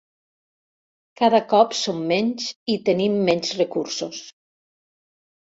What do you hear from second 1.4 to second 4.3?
cop som menys i tenim menys recursos.